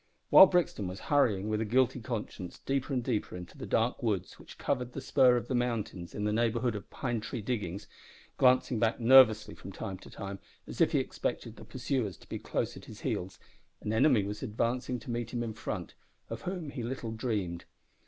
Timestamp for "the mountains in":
5.47-6.23